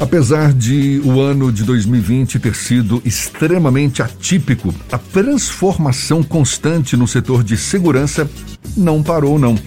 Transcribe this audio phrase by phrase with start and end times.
[0.00, 7.42] Apesar de o ano de 2020 ter sido extremamente atípico, a transformação constante no setor
[7.42, 8.30] de segurança
[8.76, 9.58] não parou, não.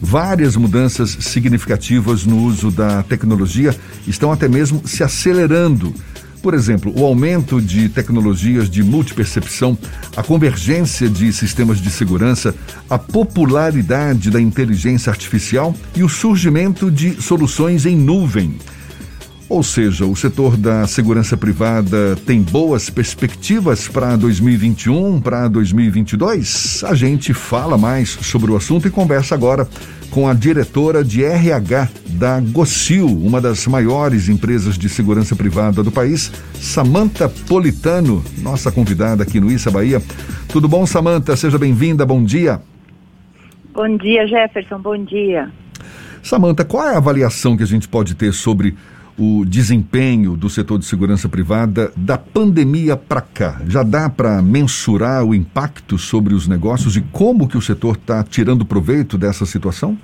[0.00, 3.74] Várias mudanças significativas no uso da tecnologia
[4.06, 5.92] estão até mesmo se acelerando.
[6.40, 9.76] Por exemplo, o aumento de tecnologias de multipercepção,
[10.16, 12.54] a convergência de sistemas de segurança,
[12.88, 18.56] a popularidade da inteligência artificial e o surgimento de soluções em nuvem.
[19.48, 26.82] Ou seja, o setor da segurança privada tem boas perspectivas para 2021, para 2022?
[26.84, 29.68] A gente fala mais sobre o assunto e conversa agora
[30.10, 35.90] com a diretora de RH da Gocil, uma das maiores empresas de segurança privada do
[35.90, 40.00] país, Samanta Politano, nossa convidada aqui no Issa Bahia.
[40.48, 41.36] Tudo bom, Samanta?
[41.36, 42.62] Seja bem-vinda, bom dia.
[43.74, 45.50] Bom dia, Jefferson, bom dia.
[46.22, 48.74] Samanta, qual é a avaliação que a gente pode ter sobre
[49.18, 53.60] o desempenho do setor de segurança privada da pandemia para cá?
[53.66, 58.22] Já dá para mensurar o impacto sobre os negócios e como que o setor está
[58.24, 59.96] tirando proveito dessa situação?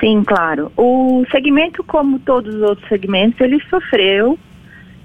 [0.00, 0.70] Sim, claro.
[0.76, 4.38] O segmento, como todos os outros segmentos, ele sofreu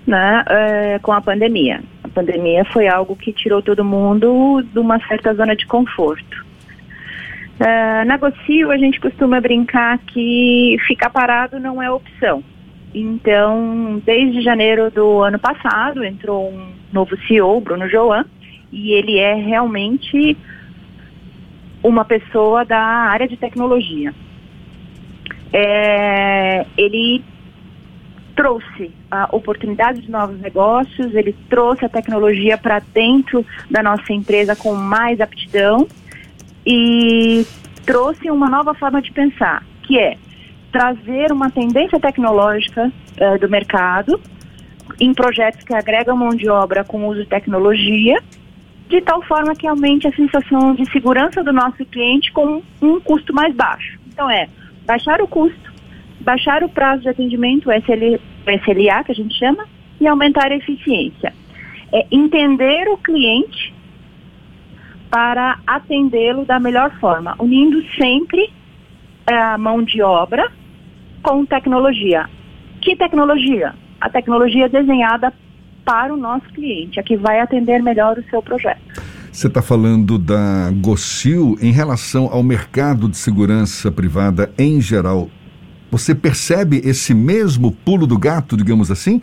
[0.05, 1.81] né, é, com a pandemia.
[2.03, 6.43] A pandemia foi algo que tirou todo mundo de uma certa zona de conforto.
[7.59, 12.43] Uh, na Gocio, a gente costuma brincar que ficar parado não é opção.
[12.93, 18.25] Então, desde janeiro do ano passado, entrou um novo CEO, Bruno Joan,
[18.71, 20.37] e ele é realmente
[21.81, 24.13] uma pessoa da área de tecnologia.
[25.51, 27.23] É, ele
[28.35, 34.55] trouxe a oportunidade de novos negócios, ele trouxe a tecnologia para dentro da nossa empresa
[34.55, 35.87] com mais aptidão
[36.65, 37.45] e
[37.85, 40.17] trouxe uma nova forma de pensar, que é
[40.73, 44.19] trazer uma tendência tecnológica uh, do mercado
[44.99, 48.21] em projetos que agregam mão de obra com uso de tecnologia,
[48.89, 53.33] de tal forma que aumente a sensação de segurança do nosso cliente com um custo
[53.33, 53.99] mais baixo.
[54.07, 54.49] Então é
[54.85, 55.71] baixar o custo,
[56.19, 59.65] baixar o prazo de atendimento, o SL, SLA que a gente chama,
[60.01, 61.33] e aumentar a eficiência.
[61.93, 63.73] É entender o cliente
[65.09, 68.51] para atendê-lo da melhor forma, unindo sempre
[69.27, 70.51] eh, a mão de obra
[71.23, 72.29] com tecnologia.
[72.81, 73.73] Que tecnologia?
[73.99, 75.33] A tecnologia desenhada
[75.85, 78.81] para o nosso cliente, a que vai atender melhor o seu projeto.
[79.31, 85.29] Você está falando da Gocil em relação ao mercado de segurança privada em geral.
[85.89, 89.21] Você percebe esse mesmo pulo do gato, digamos assim?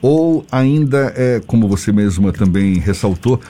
[0.00, 3.40] Ou ainda é, como você mesma também ressaltou,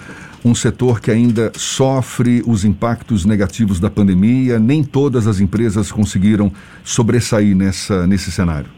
[0.44, 4.58] um setor que ainda sofre os impactos negativos da pandemia.
[4.58, 8.68] Nem todas as empresas conseguiram sobressair nessa, nesse cenário.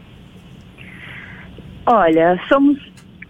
[1.85, 2.79] Olha, somos,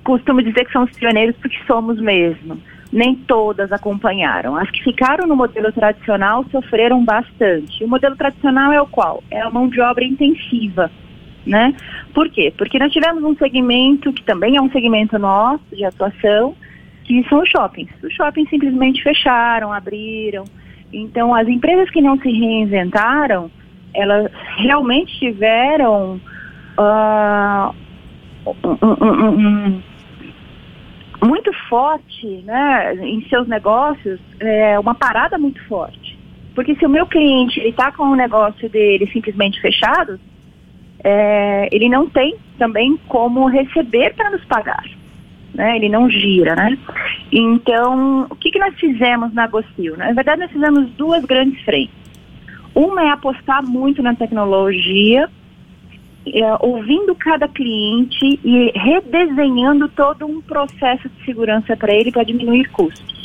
[0.03, 2.57] costumo dizer que somos pioneiros porque somos mesmo.
[2.91, 4.56] Nem todas acompanharam.
[4.56, 7.84] As que ficaram no modelo tradicional sofreram bastante.
[7.84, 9.23] O modelo tradicional é o qual?
[9.29, 10.90] É a mão de obra intensiva.
[11.46, 11.75] Né?
[12.13, 12.52] Por quê?
[12.57, 16.56] Porque nós tivemos um segmento que também é um segmento nosso de atuação,
[17.05, 17.91] que são os shoppings.
[18.03, 20.43] Os shoppings simplesmente fecharam, abriram.
[20.91, 23.49] Então, as empresas que não se reinventaram,
[23.93, 26.19] elas realmente tiveram
[26.77, 27.75] uh,
[28.45, 29.83] um, um, um,
[31.23, 36.17] muito forte né, em seus negócios, é, uma parada muito forte.
[36.53, 40.19] Porque se o meu cliente está com o negócio dele simplesmente fechado,
[41.03, 44.83] é, ele não tem também como receber para nos pagar
[45.55, 45.77] né?
[45.77, 46.77] Ele não gira, né?
[47.31, 49.97] Então, o que, que nós fizemos na Gocil?
[49.97, 51.95] Na verdade, nós fizemos duas grandes frentes.
[52.73, 55.29] Uma é apostar muito na tecnologia,
[56.27, 62.69] é, ouvindo cada cliente e redesenhando todo um processo de segurança para ele para diminuir
[62.72, 63.16] custos.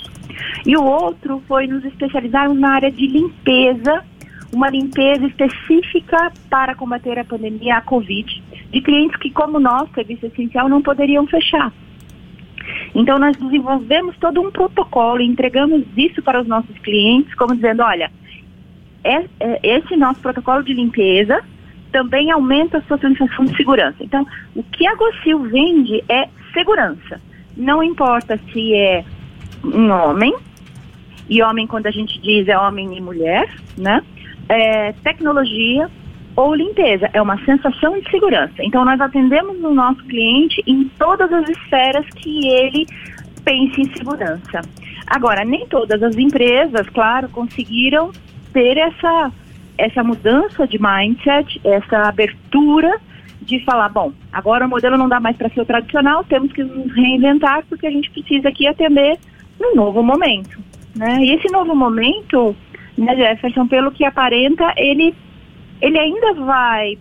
[0.64, 4.04] E o outro foi nos especializarmos na área de limpeza,
[4.52, 10.26] uma limpeza específica para combater a pandemia, a Covid, de clientes que, como nós, serviço
[10.26, 11.72] essencial, não poderiam fechar.
[13.00, 17.82] Então, nós desenvolvemos todo um protocolo e entregamos isso para os nossos clientes, como dizendo:
[17.82, 18.10] olha,
[19.02, 21.42] é, é, esse nosso protocolo de limpeza
[21.90, 23.96] também aumenta a sua sensação de segurança.
[24.00, 27.18] Então, o que a Gocil vende é segurança.
[27.56, 29.02] Não importa se é
[29.64, 30.34] um homem,
[31.26, 33.48] e homem, quando a gente diz, é homem e mulher,
[33.78, 34.02] né?
[34.46, 35.88] É, tecnologia,
[36.40, 38.54] ou limpeza, é uma sensação de segurança.
[38.60, 42.86] Então, nós atendemos o nosso cliente em todas as esferas que ele
[43.44, 44.62] pense em segurança.
[45.06, 48.10] Agora, nem todas as empresas, claro, conseguiram
[48.52, 49.32] ter essa,
[49.76, 52.98] essa mudança de mindset, essa abertura
[53.42, 56.62] de falar, bom, agora o modelo não dá mais para ser o tradicional, temos que
[56.62, 59.18] nos reinventar porque a gente precisa aqui atender
[59.60, 60.58] um novo momento,
[60.94, 61.18] né?
[61.20, 62.54] E esse novo momento,
[62.96, 65.14] né, Jefferson, pelo que aparenta, ele,
[65.80, 66.98] ele ainda vai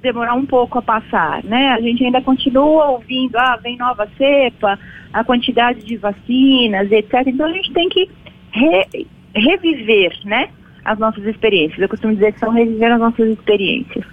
[0.00, 1.70] demorar um pouco a passar, né?
[1.70, 4.78] A gente ainda continua ouvindo, ah, vem nova cepa,
[5.12, 7.26] a quantidade de vacinas, etc.
[7.26, 8.08] Então a gente tem que
[8.52, 10.48] re, reviver, né,
[10.84, 11.80] as nossas experiências.
[11.80, 14.04] Eu costumo dizer que são reviver as nossas experiências.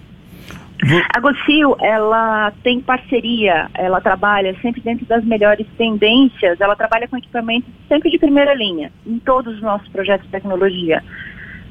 [1.15, 7.17] A Gocil, ela tem parceria, ela trabalha sempre dentro das melhores tendências, ela trabalha com
[7.17, 11.01] equipamentos sempre de primeira linha, em todos os nossos projetos de tecnologia.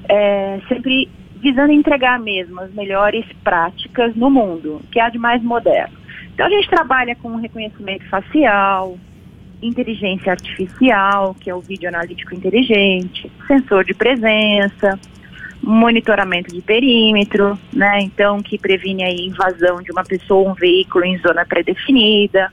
[0.08, 1.08] É, sempre
[1.44, 5.94] visando entregar mesmo as melhores práticas no mundo, que há de mais moderno.
[6.32, 8.96] Então a gente trabalha com reconhecimento facial,
[9.62, 14.99] inteligência artificial, que é o vídeo analítico inteligente, sensor de presença,
[15.62, 18.00] monitoramento de perímetro, né?
[18.00, 22.50] Então, que previne a invasão de uma pessoa ou um veículo em zona pré-definida,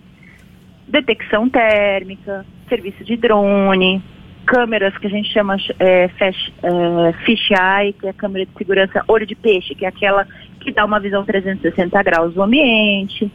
[0.86, 4.04] detecção térmica, serviço de drone,
[4.46, 8.52] câmeras que a gente chama é, fish, é, fish eye, que é a câmera de
[8.58, 10.28] segurança olho de peixe, que é aquela
[10.60, 13.32] que dá uma visão 360 graus do ambiente,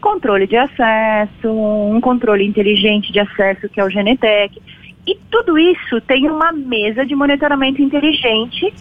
[0.00, 4.60] controle de acesso, um controle inteligente de acesso que é o Genetec.
[5.06, 8.72] E tudo isso tem uma mesa de monitoramento inteligente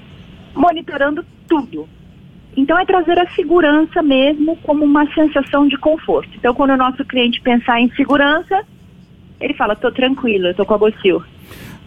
[0.53, 1.87] monitorando tudo.
[2.55, 6.29] Então é trazer a segurança mesmo como uma sensação de conforto.
[6.35, 8.63] Então quando o nosso cliente pensar em segurança,
[9.39, 11.23] ele fala, estou tranquilo, estou com a Bocil.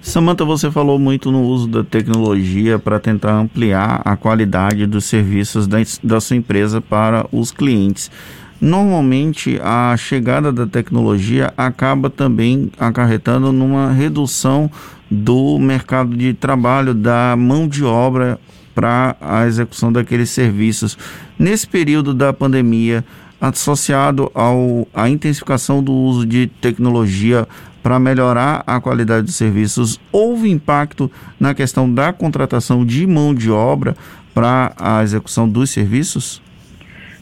[0.02, 5.66] Samanta, você falou muito no uso da tecnologia para tentar ampliar a qualidade dos serviços
[5.66, 8.10] da, da sua empresa para os clientes.
[8.58, 14.70] Normalmente, a chegada da tecnologia acaba também acarretando numa redução
[15.10, 18.38] do mercado de trabalho, da mão de obra
[18.74, 20.96] para a execução daqueles serviços.
[21.38, 23.04] Nesse período da pandemia,
[23.40, 27.48] associado ao, à intensificação do uso de tecnologia
[27.82, 33.50] para melhorar a qualidade dos serviços, houve impacto na questão da contratação de mão de
[33.50, 33.96] obra
[34.34, 36.42] para a execução dos serviços?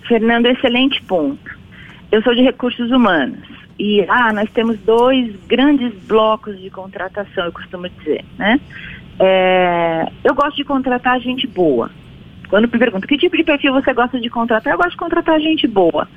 [0.07, 1.59] Fernando, excelente ponto.
[2.11, 3.47] Eu sou de recursos humanos
[3.79, 8.61] e ah, nós temos dois grandes blocos de contratação, eu costumo dizer, né?
[9.21, 11.91] É, eu gosto de contratar gente boa.
[12.49, 15.41] Quando me perguntam que tipo de perfil você gosta de contratar, eu gosto de contratar
[15.41, 16.09] gente boa.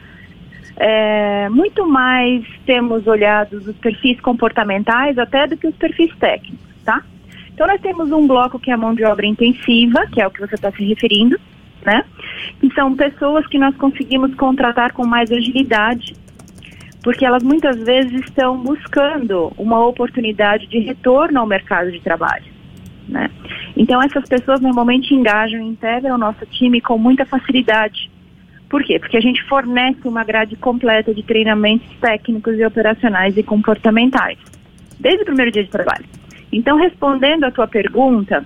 [0.83, 7.03] É, muito mais temos olhado os perfis comportamentais até do que os perfis técnicos, tá?
[7.53, 10.31] Então nós temos um bloco que é a mão de obra intensiva, que é o
[10.31, 11.39] que você está se referindo,
[11.85, 12.03] né?
[12.59, 16.15] Que são pessoas que nós conseguimos contratar com mais agilidade,
[17.03, 22.45] porque elas muitas vezes estão buscando uma oportunidade de retorno ao mercado de trabalho.
[23.07, 23.29] Né?
[23.77, 28.10] Então essas pessoas normalmente engajam e integram o nosso time com muita facilidade.
[28.71, 28.97] Por quê?
[28.97, 34.37] Porque a gente fornece uma grade completa de treinamentos técnicos e operacionais e comportamentais,
[34.97, 36.05] desde o primeiro dia de trabalho.
[36.53, 38.41] Então, respondendo à tua pergunta,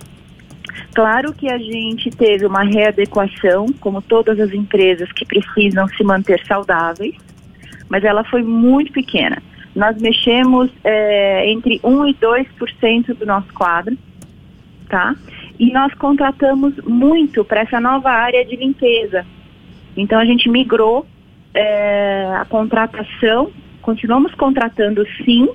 [0.96, 6.44] claro que a gente teve uma readequação, como todas as empresas que precisam se manter
[6.48, 7.16] saudáveis,
[7.88, 9.44] mas ela foi muito pequena.
[9.76, 13.96] Nós mexemos é, entre 1 e 2% do nosso quadro,
[14.90, 15.14] tá?
[15.60, 19.24] E nós contratamos muito para essa nova área de limpeza.
[19.96, 21.06] Então a gente migrou
[21.54, 23.52] é, a contratação,
[23.82, 25.48] continuamos contratando sim,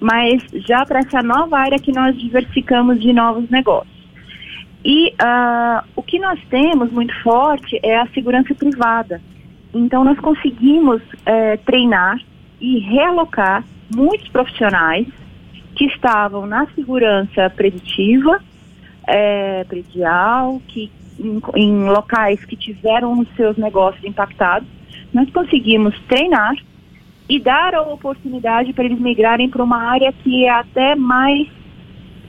[0.00, 3.98] mas já para essa nova área que nós diversificamos de novos negócios.
[4.84, 9.20] E uh, o que nós temos muito forte é a segurança privada.
[9.74, 12.18] Então nós conseguimos é, treinar
[12.60, 13.64] e realocar
[13.94, 15.06] muitos profissionais
[15.74, 18.40] que estavam na segurança preditiva,
[19.06, 24.68] é, predial, que em, em locais que tiveram os seus negócios impactados,
[25.12, 26.54] nós conseguimos treinar
[27.28, 31.46] e dar a oportunidade para eles migrarem para uma área que é até mais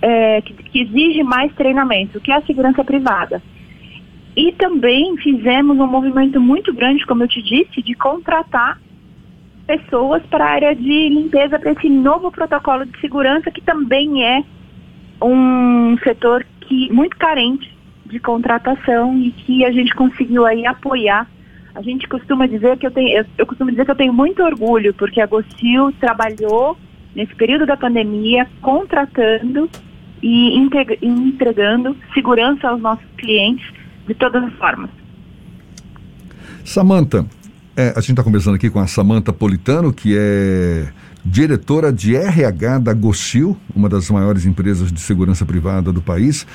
[0.01, 3.41] é, que, que, exige mais treinamento, que é a segurança privada.
[4.35, 8.79] E também fizemos um movimento muito grande, como eu te disse, de contratar
[9.65, 14.43] pessoas para a área de limpeza para esse novo protocolo de segurança que também é
[15.21, 17.78] um setor que muito carente
[18.09, 21.27] de contratação e que a gente conseguiu aí apoiar.
[21.75, 24.43] A gente costuma dizer que eu tenho, eu, eu costumo dizer que eu tenho muito
[24.43, 26.77] orgulho porque a Gocil trabalhou
[27.15, 29.69] nesse período da pandemia contratando
[30.21, 30.57] e
[31.01, 33.65] entregando segurança aos nossos clientes
[34.07, 34.89] de todas as formas.
[36.65, 37.25] Samanta,
[37.77, 40.89] é, a gente está conversando aqui com a Samanta Politano, que é
[41.23, 46.45] diretora de RH da Gocil, uma das maiores empresas de segurança privada do país.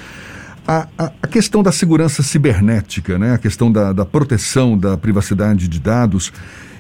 [0.67, 3.35] A, a, a, questão da segurança cibernética, né?
[3.35, 6.33] a questão da, da proteção da privacidade de dados,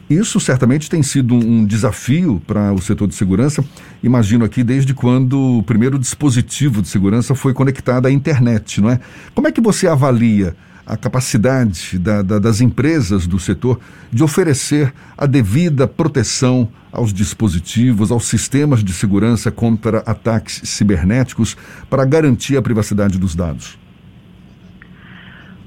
[0.08, 3.64] isso certamente tem sido um desafio para o setor de segurança.
[4.02, 9.00] Imagino aqui desde quando o primeiro dispositivo de segurança foi conectado à internet, não é?
[9.34, 13.80] Como é que você avalia a capacidade da, da, das empresas do setor
[14.12, 21.56] de oferecer a devida proteção aos dispositivos, aos sistemas de segurança contra ataques cibernéticos
[21.90, 23.78] para garantir a privacidade dos dados?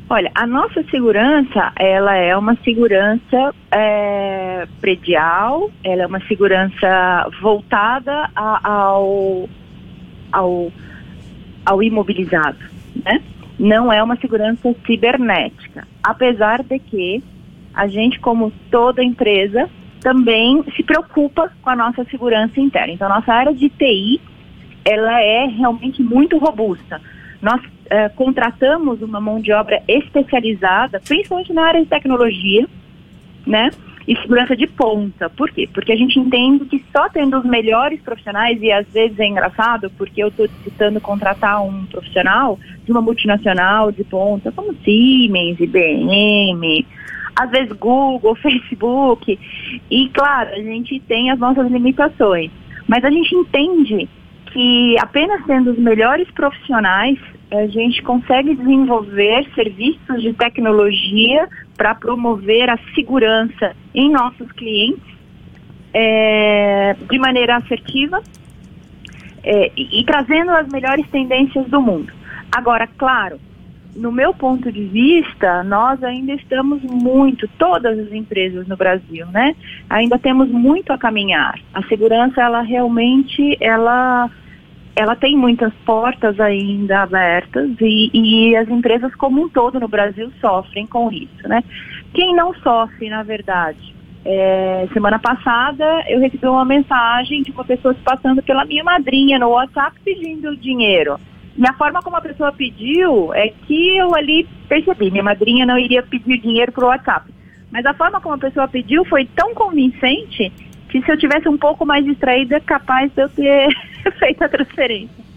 [0.10, 8.30] Olha, a nossa segurança, ela é uma segurança é, predial, ela é uma segurança voltada
[8.34, 9.50] a, ao,
[10.32, 10.72] ao,
[11.66, 12.58] ao imobilizado,
[13.04, 13.22] né?
[13.60, 17.22] Não é uma segurança cibernética, apesar de que
[17.74, 19.70] a gente, como toda empresa,
[20.08, 22.94] também se preocupa com a nossa segurança interna.
[22.94, 24.22] Então, nossa área de TI,
[24.86, 27.02] ela é realmente muito robusta.
[27.42, 32.66] Nós uh, contratamos uma mão de obra especializada, principalmente na área de tecnologia,
[33.46, 33.70] né?
[34.08, 35.30] E segurança de ponta.
[35.30, 35.68] Por quê?
[35.74, 39.92] Porque a gente entende que só tendo os melhores profissionais, e às vezes é engraçado,
[39.98, 46.86] porque eu estou disputando contratar um profissional de uma multinacional de ponta, como Siemens, IBM,
[47.36, 49.38] às vezes Google, Facebook.
[49.92, 52.50] E claro, a gente tem as nossas limitações.
[52.88, 54.08] Mas a gente entende
[54.54, 57.20] que apenas tendo os melhores profissionais,
[57.52, 61.48] a gente consegue desenvolver serviços de tecnologia
[61.78, 65.16] para promover a segurança em nossos clientes
[65.94, 68.22] é, de maneira assertiva
[69.44, 72.12] é, e, e trazendo as melhores tendências do mundo.
[72.52, 73.40] Agora, claro,
[73.98, 79.56] no meu ponto de vista, nós ainda estamos muito, todas as empresas no Brasil, né?
[79.90, 81.60] Ainda temos muito a caminhar.
[81.74, 84.30] A segurança, ela realmente, ela,
[84.98, 90.32] ela tem muitas portas ainda abertas e, e as empresas como um todo no Brasil
[90.42, 91.64] sofrem com isso, né?
[92.16, 93.96] Quem não sofre, na verdade?
[94.26, 99.38] É, semana passada eu recebi uma mensagem de uma pessoa se passando pela minha madrinha
[99.38, 101.20] no WhatsApp pedindo dinheiro.
[101.56, 105.78] E a forma como a pessoa pediu é que eu ali percebi, minha madrinha não
[105.78, 107.32] iria pedir dinheiro pro WhatsApp.
[107.72, 110.52] Mas a forma como a pessoa pediu foi tão convincente
[110.90, 113.70] que se eu tivesse um pouco mais distraída, é capaz de eu ter
[114.20, 115.28] feito a transferência.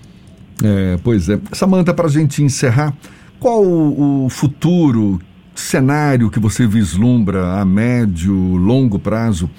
[0.63, 1.39] É, pois é.
[1.53, 2.93] Samanta, para a gente encerrar,
[3.39, 5.19] qual o futuro
[5.55, 9.51] cenário que você vislumbra a médio, longo prazo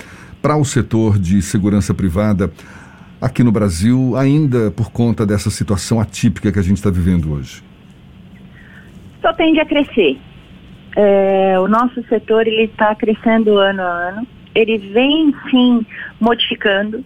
[0.42, 2.52] para o setor de segurança privada?
[3.22, 7.64] aqui no Brasil, ainda por conta dessa situação atípica que a gente está vivendo hoje?
[9.22, 10.18] Só tende a crescer.
[10.98, 14.28] É, o nosso setor ele está crescendo ano a ano.
[14.54, 15.86] Ele vem sim
[16.20, 17.04] modificando.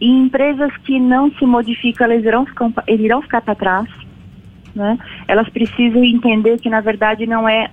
[0.00, 3.88] E empresas que não se modificam, elas irão ficar, eles irão ficar para trás.
[4.74, 4.98] Né?
[5.26, 7.70] Elas precisam entender que na verdade não é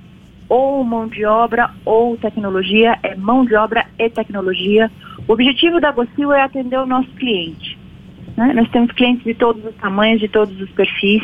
[0.47, 4.91] ou mão de obra ou tecnologia, é mão de obra e tecnologia.
[5.27, 7.77] O objetivo da Gocil é atender o nosso cliente.
[8.37, 8.53] Né?
[8.53, 11.23] Nós temos clientes de todos os tamanhos, de todos os perfis.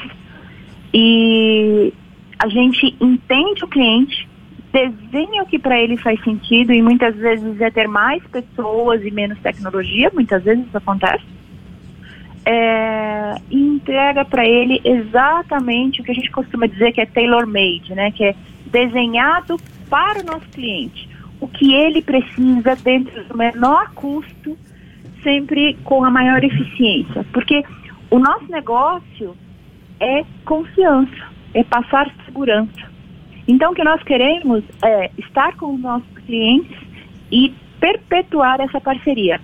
[0.94, 1.94] E
[2.40, 4.28] a gente entende o cliente,
[4.72, 9.12] desenha o que para ele faz sentido e muitas vezes é ter mais pessoas e
[9.12, 11.24] menos tecnologia, muitas vezes isso acontece.
[12.44, 17.94] É, e entrega para ele exatamente o que a gente costuma dizer que é tailor-made,
[17.94, 18.12] né?
[18.12, 18.36] Que é
[18.66, 19.58] desenhado
[19.90, 21.08] para o nosso cliente.
[21.40, 24.58] O que ele precisa dentro do menor custo
[25.24, 27.64] sempre com a maior eficiência, porque
[28.10, 29.36] o nosso negócio
[30.00, 32.91] é confiança, é passar segurança.
[33.48, 36.78] Então, o que nós queremos é estar com os nossos clientes
[37.32, 39.42] e perpetuar essa parceria,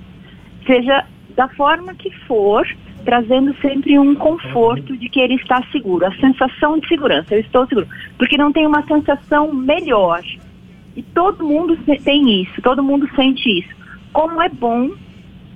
[0.65, 2.67] seja da forma que for,
[3.03, 7.65] trazendo sempre um conforto de que ele está seguro, a sensação de segurança, eu estou
[7.67, 7.87] seguro,
[8.17, 10.21] porque não tem uma sensação melhor.
[10.95, 13.75] E todo mundo tem isso, todo mundo sente isso.
[14.11, 14.91] Como é bom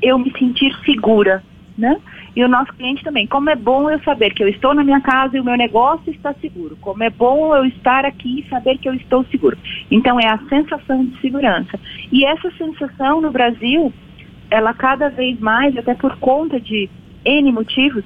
[0.01, 1.43] eu me sentir segura,
[1.81, 1.99] né?
[2.35, 3.25] E o nosso cliente também.
[3.25, 6.11] Como é bom eu saber que eu estou na minha casa e o meu negócio
[6.11, 6.77] está seguro.
[6.79, 9.57] Como é bom eu estar aqui e saber que eu estou seguro.
[9.89, 11.77] Então é a sensação de segurança.
[12.11, 13.91] E essa sensação no Brasil,
[14.49, 16.87] ela cada vez mais, até por conta de
[17.25, 18.05] N motivos,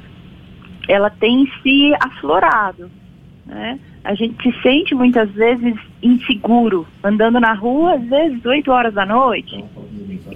[0.87, 2.89] ela tem se aflorado,
[3.45, 3.77] né?
[4.05, 9.05] A gente se sente muitas vezes inseguro, andando na rua, às vezes 8 horas da
[9.05, 9.65] noite.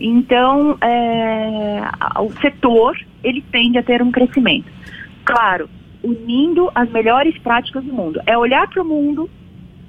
[0.02, 1.82] Então, é,
[2.20, 4.66] o setor, ele tende a ter um crescimento.
[5.24, 5.70] Claro,
[6.04, 8.20] unindo as melhores práticas do mundo.
[8.26, 9.30] É olhar para o mundo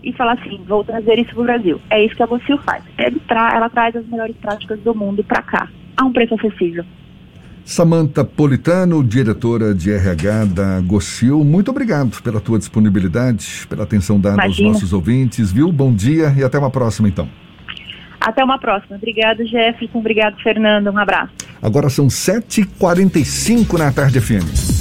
[0.02, 1.80] e falar assim, vou trazer isso para o Brasil.
[1.88, 2.84] É isso que a Vocil faz.
[3.26, 6.84] Tra ela traz as melhores práticas do mundo para cá, a um preço acessível.
[7.70, 14.42] Samanta Politano, diretora de RH da Gocil, muito obrigado pela tua disponibilidade, pela atenção dada
[14.42, 14.70] Imagina.
[14.70, 15.70] aos nossos ouvintes, viu?
[15.70, 17.28] Bom dia e até uma próxima, então.
[18.20, 18.96] Até uma próxima.
[18.96, 20.00] Obrigado, Jefferson.
[20.00, 20.88] Obrigado, Fernando.
[20.88, 21.32] Um abraço.
[21.62, 24.79] Agora são 7h45 na tarde FM.